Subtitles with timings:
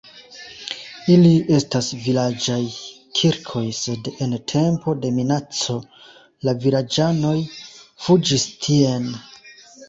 [1.15, 2.57] Ili estas vilaĝaj
[3.19, 5.77] kirkoj, sed en tempo de minaco
[6.49, 7.37] la vilaĝanoj
[8.07, 9.07] fuĝis tien.